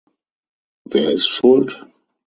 Wer 0.85 1.11
ist 1.11 1.27
schuld? 1.27 1.85